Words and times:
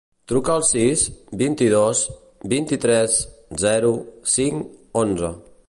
Truca 0.29 0.53
al 0.53 0.63
sis, 0.69 1.03
vint-i-dos, 1.41 2.01
vint-i-tres, 2.55 3.19
zero, 3.67 3.95
cinc, 4.37 4.65
onze. 5.07 5.35